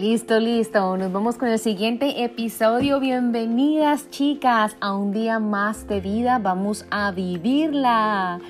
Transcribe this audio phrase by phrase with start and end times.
[0.00, 0.96] Listo, listo.
[0.96, 3.00] Nos vamos con el siguiente episodio.
[3.00, 6.38] Bienvenidas chicas a un día más de vida.
[6.38, 8.40] Vamos a vivirla.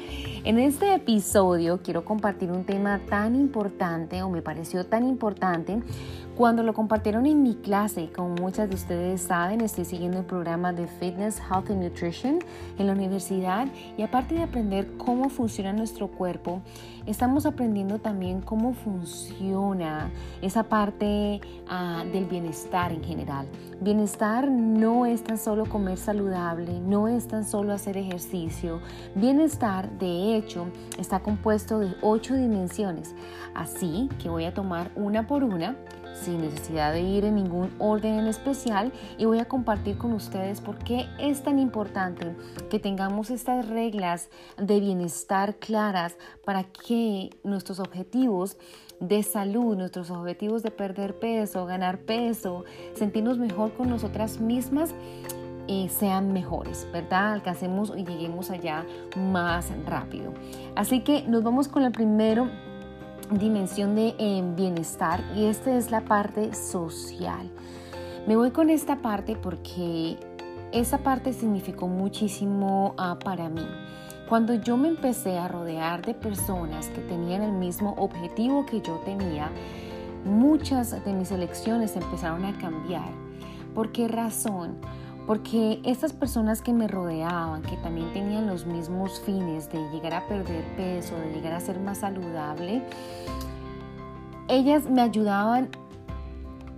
[0.45, 5.83] En este episodio quiero compartir un tema tan importante o me pareció tan importante
[6.41, 10.73] cuando lo compartieron en mi clase, como muchas de ustedes saben, estoy siguiendo el programa
[10.73, 12.39] de Fitness, Health and Nutrition
[12.79, 13.69] en la universidad
[13.99, 16.63] y aparte de aprender cómo funciona nuestro cuerpo,
[17.05, 23.47] estamos aprendiendo también cómo funciona esa parte ah, del bienestar en general.
[23.83, 28.81] Bienestar no es tan solo comer saludable, no es tan solo hacer ejercicio.
[29.15, 33.15] Bienestar, de hecho, está compuesto de ocho dimensiones.
[33.55, 35.77] Así que voy a tomar una por una
[36.15, 40.61] sin necesidad de ir en ningún orden en especial y voy a compartir con ustedes
[40.61, 42.35] por qué es tan importante
[42.69, 44.29] que tengamos estas reglas
[44.59, 48.57] de bienestar claras para que nuestros objetivos
[49.01, 54.95] de salud, nuestros objetivos de perder peso, ganar peso, sentirnos mejor con nosotras mismas,
[55.69, 57.33] eh, sean mejores, ¿verdad?
[57.33, 58.85] Alcancemos y lleguemos allá
[59.17, 60.35] más rápido.
[60.75, 62.51] Así que nos vamos con el primero
[63.39, 67.51] dimensión de eh, bienestar y esta es la parte social.
[68.27, 70.19] Me voy con esta parte porque
[70.73, 73.67] esa parte significó muchísimo ah, para mí.
[74.29, 79.01] Cuando yo me empecé a rodear de personas que tenían el mismo objetivo que yo
[79.05, 79.51] tenía,
[80.25, 83.11] muchas de mis elecciones empezaron a cambiar.
[83.75, 84.77] ¿Por qué razón?
[85.31, 90.27] Porque estas personas que me rodeaban, que también tenían los mismos fines de llegar a
[90.27, 92.83] perder peso, de llegar a ser más saludable,
[94.49, 95.69] ellas me ayudaban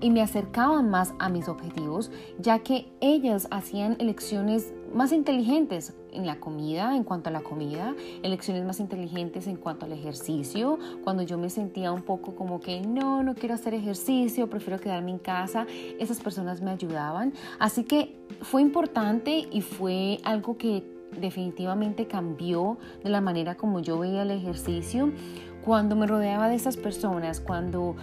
[0.03, 6.26] y me acercaban más a mis objetivos, ya que ellas hacían elecciones más inteligentes en
[6.26, 11.22] la comida, en cuanto a la comida, elecciones más inteligentes en cuanto al ejercicio, cuando
[11.22, 15.18] yo me sentía un poco como que no, no quiero hacer ejercicio, prefiero quedarme en
[15.18, 15.66] casa,
[15.98, 17.32] esas personas me ayudaban.
[17.58, 20.84] Así que fue importante y fue algo que
[21.20, 25.12] definitivamente cambió de la manera como yo veía el ejercicio
[25.62, 27.97] cuando me rodeaba de esas personas, cuando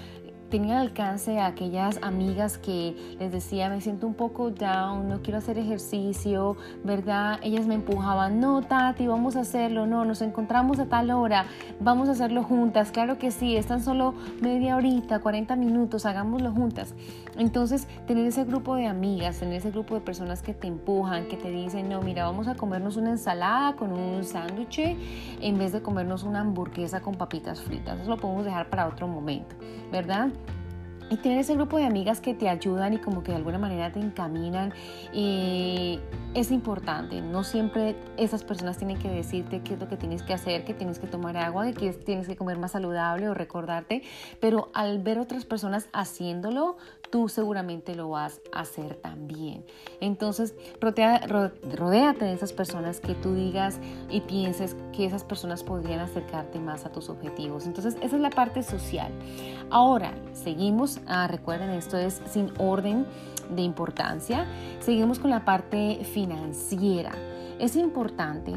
[0.49, 5.37] tenía alcance a aquellas amigas que les decía, me siento un poco down, no quiero
[5.37, 7.39] hacer ejercicio, ¿verdad?
[7.43, 11.45] Ellas me empujaban, no, Tati, vamos a hacerlo, no, nos encontramos a tal hora,
[11.79, 16.95] vamos a hacerlo juntas, claro que sí, están solo media horita, 40 minutos, hagámoslo juntas.
[17.37, 21.37] Entonces, tener ese grupo de amigas, tener ese grupo de personas que te empujan, que
[21.37, 25.81] te dicen, no, mira, vamos a comernos una ensalada con un sándwich en vez de
[25.81, 27.99] comernos una hamburguesa con papitas fritas.
[27.99, 29.55] Eso lo podemos dejar para otro momento,
[29.91, 30.29] ¿verdad?
[31.09, 33.91] Y tener ese grupo de amigas que te ayudan y como que de alguna manera
[33.91, 34.73] te encaminan
[35.13, 35.99] eh,
[36.33, 37.21] es importante.
[37.21, 40.73] No siempre esas personas tienen que decirte qué es lo que tienes que hacer, que
[40.73, 44.03] tienes que tomar agua, que tienes que comer más saludable o recordarte,
[44.39, 46.77] pero al ver otras personas haciéndolo,
[47.09, 49.65] tú seguramente lo vas a hacer también.
[49.99, 56.59] Entonces, rodéate de esas personas que tú digas y pienses que esas personas podrían acercarte
[56.59, 57.65] más a tus objetivos.
[57.65, 59.11] Entonces, esa es la parte social.
[59.71, 63.05] Ahora, seguimos, ah, recuerden, esto es sin orden
[63.49, 64.45] de importancia.
[64.79, 67.11] Seguimos con la parte financiera.
[67.59, 68.53] Es importante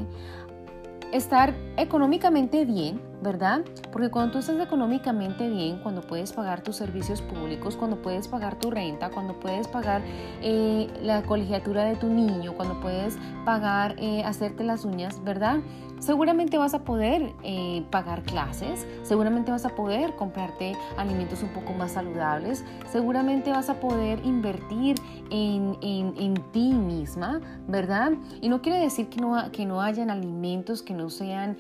[1.13, 3.63] estar económicamente bien, ¿verdad?
[3.93, 8.59] Porque cuando tú estás económicamente bien, cuando puedes pagar tus servicios públicos, cuando puedes pagar
[8.59, 10.03] tu renta, cuando puedes pagar
[10.43, 15.61] eh, la colegiatura de tu niño, cuando puedes pagar, eh, hacerte las uñas, ¿verdad?
[16.01, 21.75] Seguramente vas a poder eh, pagar clases, seguramente vas a poder comprarte alimentos un poco
[21.75, 24.97] más saludables, seguramente vas a poder invertir
[25.31, 28.15] en, ti misma, ¿verdad?
[28.41, 31.57] Y no quiere decir que no, que no hayan alimentos que no sean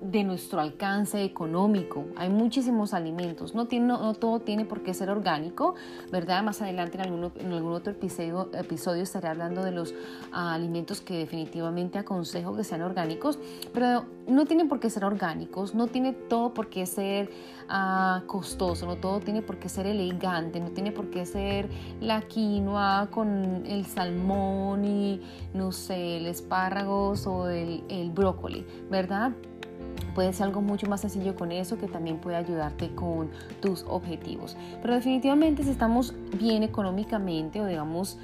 [0.00, 2.04] de nuestro alcance económico.
[2.16, 5.74] Hay muchísimos alimentos, no, tiene, todo tiene por qué ser orgánico,
[6.12, 6.42] ¿verdad?
[6.42, 9.94] Más adelante en algún, en algún otro episodio, episodio estaré hablando de los
[10.32, 13.38] ah, alimentos que definitivamente aconsejo que sean orgánicos,
[13.72, 17.30] pero no tienen por qué ser orgánicos, no tiene todo por qué ser
[17.68, 21.68] ah, costoso, no todo tiene por qué ser elegante, no tiene por qué ser
[22.00, 25.20] la quinoa con el salmón y
[25.54, 29.32] no sé, el espárragos o el, el brócoli, ¿verdad?
[30.14, 33.30] Puede ser algo mucho más sencillo con eso que también puede ayudarte con
[33.60, 34.56] tus objetivos.
[34.80, 38.18] Pero definitivamente si estamos bien económicamente o digamos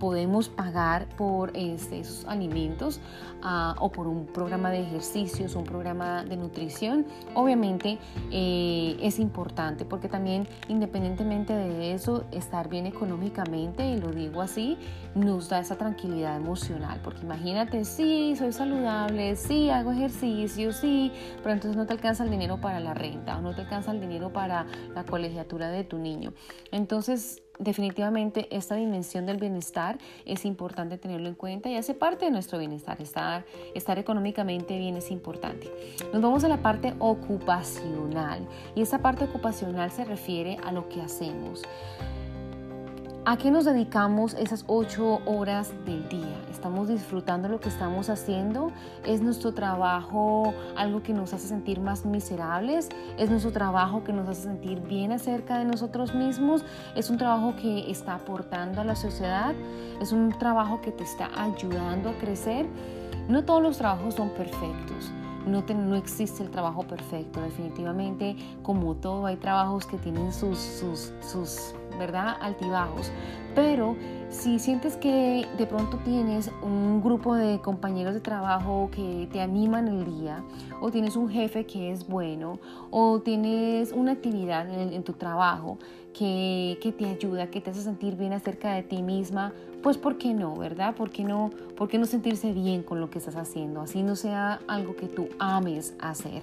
[0.00, 3.00] podemos pagar por este, esos alimentos
[3.42, 7.98] ah, o por un programa de ejercicios, un programa de nutrición, obviamente
[8.32, 14.78] eh, es importante porque también independientemente de eso, estar bien económicamente, y lo digo así,
[15.14, 21.12] nos da esa tranquilidad emocional, porque imagínate, sí, soy saludable, sí, hago ejercicio, sí,
[21.42, 24.00] pero entonces no te alcanza el dinero para la renta o no te alcanza el
[24.00, 26.32] dinero para la colegiatura de tu niño.
[26.72, 32.30] Entonces, definitivamente esta dimensión del bienestar es importante tenerlo en cuenta y hace parte de
[32.30, 33.00] nuestro bienestar.
[33.00, 35.70] Estar, estar económicamente bien es importante.
[36.12, 41.00] Nos vamos a la parte ocupacional y esa parte ocupacional se refiere a lo que
[41.00, 41.62] hacemos.
[43.26, 46.40] ¿A qué nos dedicamos esas ocho horas del día?
[46.50, 48.72] ¿Estamos disfrutando lo que estamos haciendo?
[49.04, 52.88] ¿Es nuestro trabajo algo que nos hace sentir más miserables?
[53.18, 56.64] ¿Es nuestro trabajo que nos hace sentir bien acerca de nosotros mismos?
[56.96, 59.54] ¿Es un trabajo que está aportando a la sociedad?
[60.00, 62.66] ¿Es un trabajo que te está ayudando a crecer?
[63.28, 65.12] No todos los trabajos son perfectos.
[65.46, 71.12] No, no, existe el trabajo perfecto, definitivamente, como todo, hay trabajos que tienen sus, sus,
[71.20, 72.36] sus ¿verdad?
[72.40, 73.10] Altibajos.
[73.54, 73.96] Pero
[74.28, 79.88] si sientes que de pronto tienes un grupo de compañeros de trabajo que te animan
[79.88, 80.44] el día,
[80.80, 82.58] o tienes un jefe que es bueno,
[82.90, 85.78] o tienes una actividad en, tu trabajo
[86.14, 90.18] que, que, te ayuda, que te hace sentir bien acerca de ti misma, pues ¿por
[90.18, 90.94] qué no, verdad?
[90.94, 93.80] ¿Por qué no, por qué no sentirse bien con lo que estás haciendo?
[93.80, 96.42] Así no sea algo que tú ames hacer.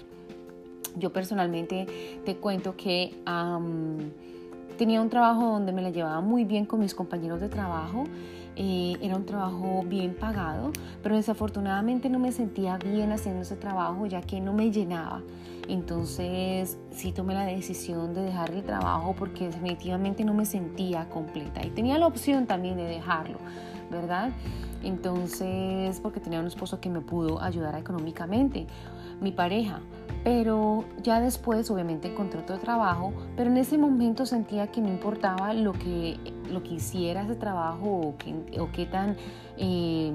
[0.96, 1.88] Yo personalmente
[2.26, 3.16] te cuento que...
[4.78, 8.04] Tenía un trabajo donde me la llevaba muy bien con mis compañeros de trabajo.
[8.56, 14.06] Eh, era un trabajo bien pagado, pero desafortunadamente no me sentía bien haciendo ese trabajo
[14.06, 15.24] ya que no me llenaba.
[15.68, 21.66] Entonces sí tomé la decisión de dejar el trabajo porque definitivamente no me sentía completa
[21.66, 23.38] y tenía la opción también de dejarlo,
[23.90, 24.32] ¿verdad?
[24.84, 28.68] Entonces, porque tenía un esposo que me pudo ayudar económicamente,
[29.20, 29.80] mi pareja.
[30.24, 35.54] Pero ya después obviamente encontré otro trabajo, pero en ese momento sentía que no importaba
[35.54, 36.20] lo que,
[36.52, 39.16] lo que hiciera ese trabajo o, o qué, tan,
[39.58, 40.12] eh,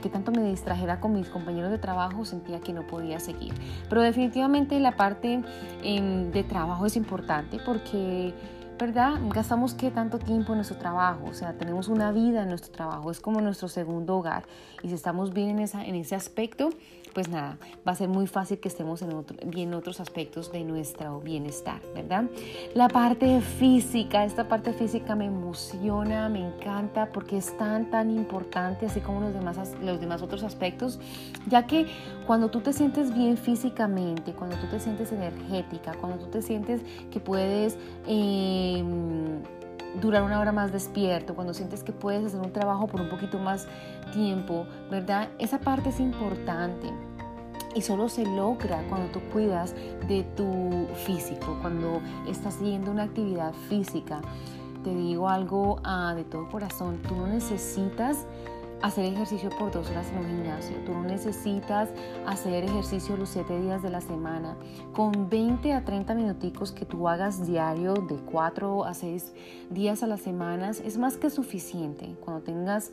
[0.00, 3.52] qué tanto me distrajera con mis compañeros de trabajo, sentía que no podía seguir.
[3.88, 5.42] Pero definitivamente la parte
[5.82, 8.34] em, de trabajo es importante porque
[8.78, 9.14] ¿verdad?
[9.34, 13.10] Gastamos qué tanto tiempo en nuestro trabajo, o sea, tenemos una vida en nuestro trabajo,
[13.10, 14.44] es como nuestro segundo hogar.
[14.82, 16.70] Y si estamos bien en, esa, en ese aspecto,
[17.12, 20.52] pues nada, va a ser muy fácil que estemos en otro, bien en otros aspectos
[20.52, 22.24] de nuestro bienestar, ¿verdad?
[22.74, 28.86] La parte física, esta parte física me emociona, me encanta porque es tan, tan importante,
[28.86, 31.00] así como los demás, los demás otros aspectos,
[31.48, 31.86] ya que
[32.26, 36.82] cuando tú te sientes bien físicamente, cuando tú te sientes energética, cuando tú te sientes
[37.10, 37.76] que puedes...
[38.06, 38.67] Eh,
[40.00, 43.38] durar una hora más despierto, cuando sientes que puedes hacer un trabajo por un poquito
[43.38, 43.66] más
[44.12, 45.28] tiempo, ¿verdad?
[45.38, 46.88] Esa parte es importante.
[47.74, 49.74] Y solo se logra cuando tú cuidas
[50.08, 54.20] de tu físico, cuando estás siguiendo una actividad física.
[54.82, 58.26] Te digo algo ah, de todo corazón, tú no necesitas
[58.82, 60.76] hacer ejercicio por dos horas en un gimnasio.
[60.84, 61.88] Tú no necesitas
[62.26, 64.56] hacer ejercicio los siete días de la semana.
[64.92, 69.32] Con 20 a 30 minuticos que tú hagas diario de 4 a 6
[69.70, 72.14] días a las semanas es más que suficiente.
[72.24, 72.92] Cuando tengas,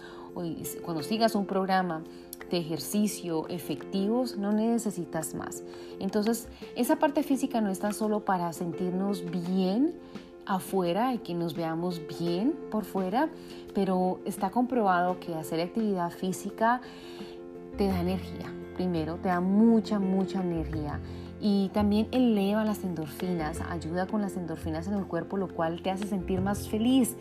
[0.84, 2.04] cuando sigas un programa
[2.50, 5.64] de ejercicio efectivos, no necesitas más.
[6.00, 9.96] Entonces, esa parte física no está solo para sentirnos bien,
[10.46, 13.30] afuera y que nos veamos bien por fuera,
[13.74, 16.82] pero está comprobado que hacer actividad física
[17.78, 18.54] te da energía.
[18.76, 21.00] Primero, te da mucha, mucha energía.
[21.42, 25.92] Y también eleva las endorfinas, ayuda con las endorfinas en el cuerpo, lo cual te
[25.92, 27.16] hace sentir más feliz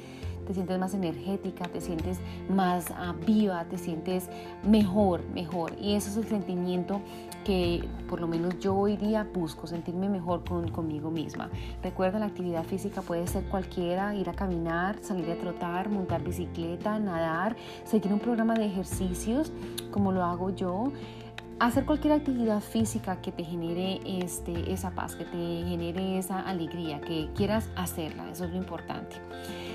[0.46, 4.28] te sientes más energética, te sientes más ah, viva, te sientes
[4.62, 5.72] mejor, mejor.
[5.80, 7.00] Y ese es el sentimiento
[7.44, 11.50] que por lo menos yo hoy día busco, sentirme mejor con, conmigo misma.
[11.82, 16.98] Recuerda, la actividad física puede ser cualquiera, ir a caminar, salir a trotar, montar bicicleta,
[16.98, 19.52] nadar, seguir un programa de ejercicios
[19.90, 20.92] como lo hago yo
[21.60, 27.00] hacer cualquier actividad física que te genere este, esa paz, que te genere esa alegría,
[27.00, 29.16] que quieras hacerla, eso es lo importante.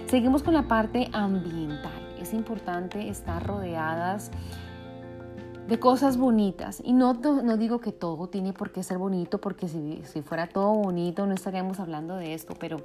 [0.08, 1.92] Seguimos con la parte ambiental.
[2.20, 4.32] Es importante estar rodeadas
[5.68, 6.82] de cosas bonitas.
[6.84, 10.48] Y no, no digo que todo tiene por qué ser bonito, porque si, si fuera
[10.48, 12.78] todo bonito no estaríamos hablando de esto, pero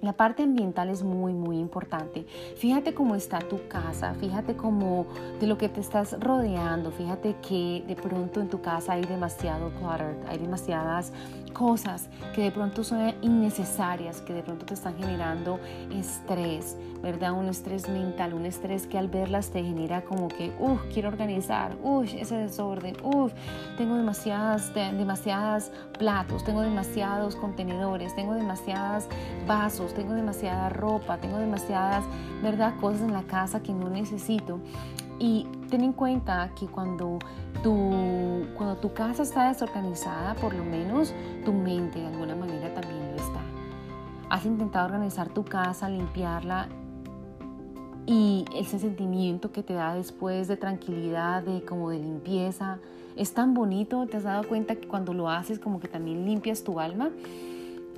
[0.00, 2.24] La parte ambiental es muy, muy importante.
[2.56, 5.06] Fíjate cómo está tu casa, fíjate cómo
[5.40, 9.70] de lo que te estás rodeando, fíjate que de pronto en tu casa hay demasiado
[9.70, 11.12] clutter, hay demasiadas
[11.58, 15.58] cosas que de pronto son innecesarias, que de pronto te están generando
[15.92, 17.32] estrés, ¿verdad?
[17.32, 21.76] Un estrés mental, un estrés que al verlas te genera como que, uff, quiero organizar,
[21.82, 23.32] uff, ese desorden, uff,
[23.76, 29.08] tengo demasiadas, demasiadas platos, tengo demasiados contenedores, tengo demasiadas
[29.48, 32.04] vasos, tengo demasiada ropa, tengo demasiadas,
[32.40, 32.74] ¿verdad?
[32.80, 34.60] Cosas en la casa que no necesito.
[35.18, 37.18] Y ten en cuenta que cuando
[37.62, 41.12] tu, cuando tu casa está desorganizada, por lo menos
[41.44, 43.40] tu mente de alguna manera también lo está.
[44.30, 46.68] Has intentado organizar tu casa, limpiarla
[48.06, 52.78] y ese sentimiento que te da después de tranquilidad, de como de limpieza,
[53.16, 56.62] es tan bonito, te has dado cuenta que cuando lo haces como que también limpias
[56.62, 57.10] tu alma.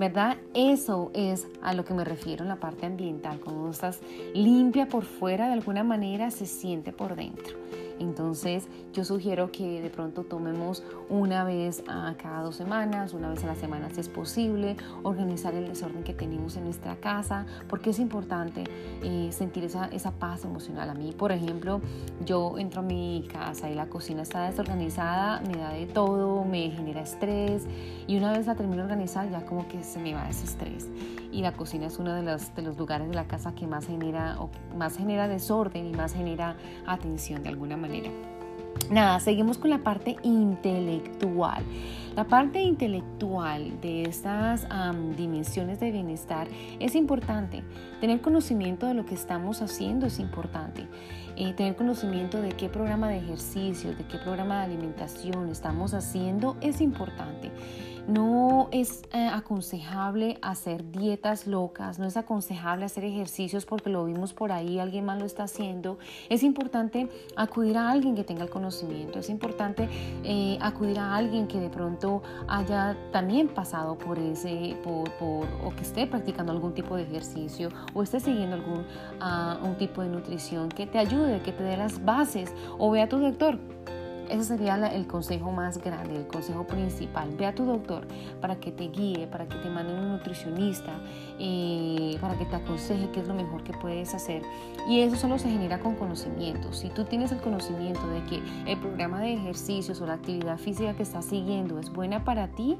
[0.00, 0.38] ¿Verdad?
[0.54, 3.38] Eso es a lo que me refiero en la parte ambiental.
[3.38, 4.00] Cuando estás
[4.32, 7.58] limpia por fuera, de alguna manera se siente por dentro.
[8.00, 13.44] Entonces yo sugiero que de pronto tomemos una vez a cada dos semanas, una vez
[13.44, 17.90] a la semana si es posible, organizar el desorden que tenemos en nuestra casa, porque
[17.90, 18.64] es importante
[19.02, 20.88] eh, sentir esa, esa paz emocional.
[20.88, 21.82] A mí, por ejemplo,
[22.24, 26.70] yo entro a mi casa y la cocina está desorganizada, me da de todo, me
[26.70, 27.66] genera estrés
[28.06, 30.88] y una vez la termino de organizar ya como que se me va ese estrés.
[31.32, 33.86] Y la cocina es uno de los, de los lugares de la casa que más
[33.86, 34.36] genera,
[34.76, 37.89] más genera desorden y más genera atención de alguna manera.
[38.90, 41.62] Nada, seguimos con la parte intelectual.
[42.16, 44.66] La parte intelectual de estas
[45.16, 46.48] dimensiones de bienestar
[46.80, 47.62] es importante.
[48.00, 50.88] Tener conocimiento de lo que estamos haciendo es importante.
[51.36, 56.56] Eh, tener conocimiento de qué programa de ejercicio, de qué programa de alimentación estamos haciendo
[56.60, 57.52] es importante.
[58.08, 64.32] No es eh, aconsejable hacer dietas locas, no es aconsejable hacer ejercicios porque lo vimos
[64.32, 65.98] por ahí, alguien más lo está haciendo.
[66.28, 69.88] Es importante acudir a alguien que tenga el conocimiento, es importante
[70.24, 75.82] eh, acudir a alguien que de pronto haya también pasado por ese, por, o que
[75.82, 78.80] esté practicando algún tipo de ejercicio o esté siguiendo algún
[79.20, 83.02] uh, un tipo de nutrición que te ayude, que te dé las bases o ve
[83.02, 83.58] a tu doctor
[84.30, 87.30] ese sería el consejo más grande, el consejo principal.
[87.36, 88.06] Ve a tu doctor
[88.40, 90.92] para que te guíe, para que te mande un nutricionista,
[91.38, 94.42] eh, para que te aconseje qué es lo mejor que puedes hacer.
[94.88, 96.72] Y eso solo se genera con conocimiento.
[96.72, 100.94] Si tú tienes el conocimiento de que el programa de ejercicios o la actividad física
[100.94, 102.76] que estás siguiendo es buena para ti,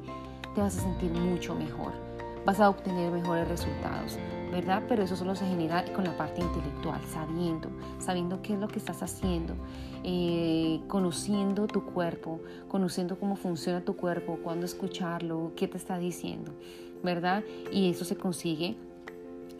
[0.55, 2.10] te vas a sentir mucho mejor.
[2.45, 4.19] Vas a obtener mejores resultados.
[4.51, 4.83] ¿verdad?
[4.89, 8.79] Pero eso solo se genera con la parte intelectual, sabiendo, sabiendo qué es lo que
[8.79, 9.55] estás haciendo,
[10.03, 16.53] eh, conociendo tu cuerpo, conociendo cómo funciona tu cuerpo, cuándo escucharlo, qué te está diciendo,
[17.03, 17.45] ¿verdad?
[17.71, 18.77] Y eso se consigue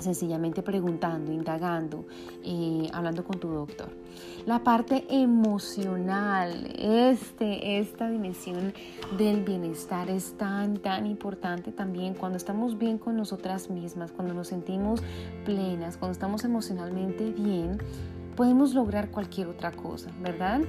[0.03, 2.05] sencillamente preguntando, indagando,
[2.45, 3.89] eh, hablando con tu doctor.
[4.47, 8.73] La parte emocional, este, esta dimensión
[9.19, 14.49] del bienestar es tan, tan importante también cuando estamos bien con nosotras mismas, cuando nos
[14.49, 15.03] sentimos
[15.45, 17.79] plenas, cuando estamos emocionalmente bien,
[18.37, 20.63] podemos lograr cualquier otra cosa, ¿verdad?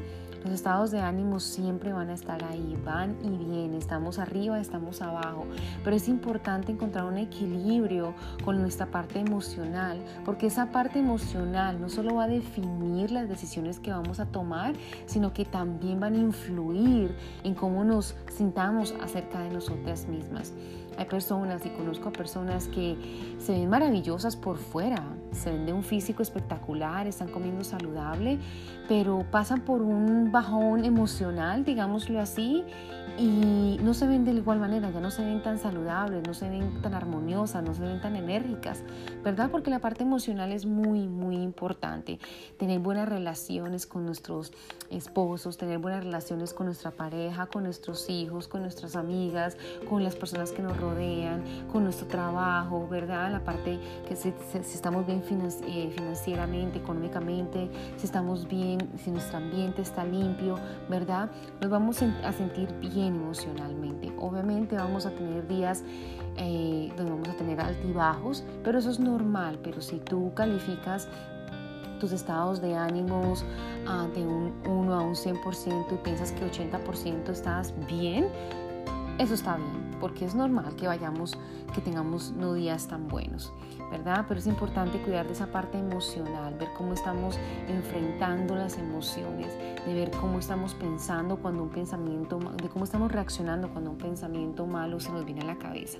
[0.43, 5.01] Los estados de ánimo siempre van a estar ahí, van y vienen, estamos arriba, estamos
[5.03, 5.45] abajo,
[5.83, 11.89] pero es importante encontrar un equilibrio con nuestra parte emocional, porque esa parte emocional no
[11.89, 14.74] solo va a definir las decisiones que vamos a tomar,
[15.05, 20.53] sino que también van a influir en cómo nos sintamos acerca de nosotras mismas.
[20.98, 22.98] Hay personas, y conozco a personas que
[23.39, 28.39] se ven maravillosas por fuera, se ven de un físico espectacular, están comiendo saludable,
[28.88, 32.63] pero pasan por un bajón emocional, digámoslo así,
[33.18, 36.50] y no se ven de igual manera, ya no se ven tan saludables, no se
[36.50, 38.84] ven tan armoniosas, no se ven tan enérgicas,
[39.24, 39.50] ¿verdad?
[39.51, 42.20] Porque la parte emocional es muy, muy importante.
[42.58, 44.53] Tener buenas relaciones con nuestros
[44.89, 49.58] esposos, tener buenas relaciones con nuestra pareja, con nuestros hijos, con nuestras amigas,
[49.89, 53.32] con las personas que nos rodean, con nuestro trabajo, ¿verdad?
[53.32, 55.24] La parte que si, estamos bien
[55.68, 60.58] eh, financieramente, económicamente, si estamos bien, si nuestro ambiente está limpio,
[60.89, 61.30] ¿verdad?
[61.60, 64.12] Nos vamos a sentir bien emocionalmente.
[64.20, 65.84] Obviamente vamos a tener días
[66.38, 69.60] eh, donde vamos a tener altibajos, pero eso es normal.
[69.63, 71.08] Pero si tú calificas
[72.00, 73.46] tus estados de ánimos
[73.88, 78.27] ah, de un 1 a un 100% y piensas que 80% estás bien,
[79.20, 81.38] eso está bien, porque es normal que vayamos,
[81.74, 83.53] que tengamos no días tan buenos.
[83.91, 84.25] ¿verdad?
[84.27, 89.53] Pero es importante cuidar de esa parte emocional, ver cómo estamos enfrentando las emociones,
[89.86, 94.65] de ver cómo estamos pensando cuando un pensamiento, de cómo estamos reaccionando cuando un pensamiento
[94.65, 96.00] malo se nos viene a la cabeza.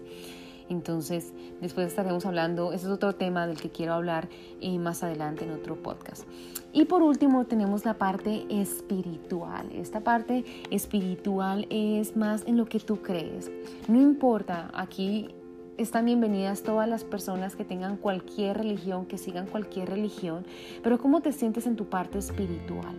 [0.72, 4.30] Entonces, después estaremos hablando, ese es otro tema del que quiero hablar
[4.62, 6.24] eh, más adelante en otro podcast.
[6.72, 9.70] Y por último tenemos la parte espiritual.
[9.74, 13.52] Esta parte espiritual es más en lo que tú crees.
[13.90, 15.36] No importa, aquí
[15.78, 20.46] están bienvenidas todas las personas que tengan cualquier religión, que sigan cualquier religión,
[20.84, 22.96] pero ¿cómo te sientes en tu parte espiritual?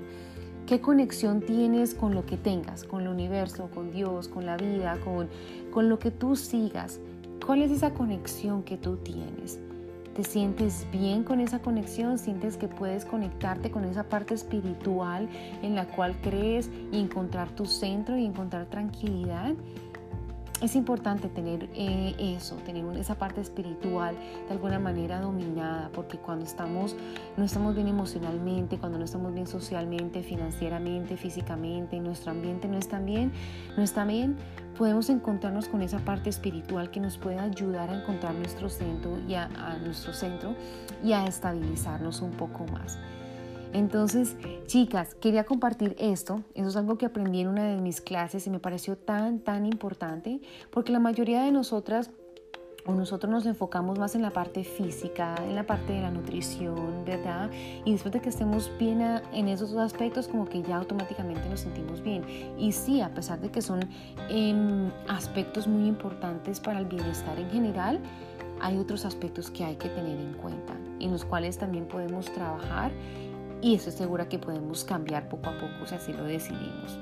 [0.66, 4.98] ¿Qué conexión tienes con lo que tengas, con el universo, con Dios, con la vida,
[5.02, 5.28] con,
[5.70, 7.00] con lo que tú sigas?
[7.44, 9.58] ¿Cuál es esa conexión que tú tienes?
[10.14, 12.16] ¿Te sientes bien con esa conexión?
[12.16, 15.28] ¿Sientes que puedes conectarte con esa parte espiritual
[15.61, 19.54] en la cual crees y encontrar tu centro y encontrar tranquilidad?
[20.62, 24.14] Es importante tener eh, eso, tener esa parte espiritual
[24.47, 26.97] de alguna manera dominada, porque cuando estamos,
[27.37, 33.00] no estamos bien emocionalmente, cuando no estamos bien socialmente, financieramente, físicamente, nuestro ambiente no está
[33.00, 33.33] bien,
[33.76, 34.37] no está bien,
[34.78, 39.35] podemos encontrarnos con esa parte espiritual que nos puede ayudar a encontrar nuestro centro y
[39.35, 39.49] a
[39.85, 40.54] nuestro centro
[41.02, 42.99] y a estabilizarnos un poco más.
[43.72, 44.36] Entonces,
[44.66, 46.42] chicas, quería compartir esto.
[46.54, 49.66] Eso es algo que aprendí en una de mis clases y me pareció tan, tan
[49.66, 52.10] importante porque la mayoría de nosotras
[52.84, 57.04] o nosotros nos enfocamos más en la parte física, en la parte de la nutrición,
[57.04, 57.50] ¿verdad?
[57.84, 59.00] Y después de que estemos bien
[59.32, 62.24] en esos aspectos, como que ya automáticamente nos sentimos bien.
[62.58, 63.88] Y sí, a pesar de que son
[64.28, 68.00] em, aspectos muy importantes para el bienestar en general,
[68.60, 72.92] hay otros aspectos que hay que tener en cuenta, en los cuales también podemos trabajar
[73.62, 76.99] y estoy segura que podemos cambiar poco a poco si así lo decidimos.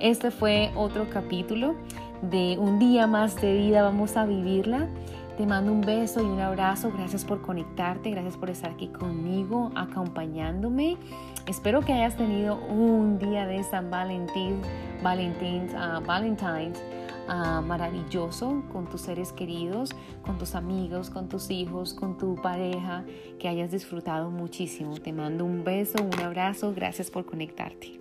[0.00, 1.76] Este fue otro capítulo
[2.22, 4.88] de Un día más de vida, vamos a vivirla.
[5.36, 6.90] Te mando un beso y un abrazo.
[6.92, 10.96] Gracias por conectarte, gracias por estar aquí conmigo, acompañándome.
[11.46, 14.60] Espero que hayas tenido un día de San Valentín,
[15.02, 16.80] Valentines, uh, Valentine's
[17.28, 19.90] Ah, maravilloso con tus seres queridos,
[20.22, 23.04] con tus amigos, con tus hijos, con tu pareja,
[23.38, 24.98] que hayas disfrutado muchísimo.
[24.98, 28.00] Te mando un beso, un abrazo, gracias por conectarte.